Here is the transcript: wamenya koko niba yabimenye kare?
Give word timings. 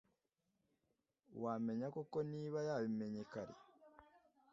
wamenya 1.43 1.87
koko 1.95 2.17
niba 2.31 2.59
yabimenye 2.67 3.23
kare? 3.31 3.55